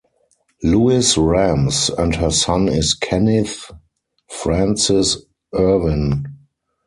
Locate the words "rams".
1.15-1.91